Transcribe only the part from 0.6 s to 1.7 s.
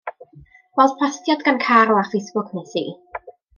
Gweld postiad gan